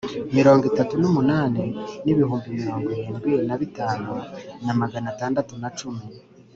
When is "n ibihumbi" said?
2.03-2.47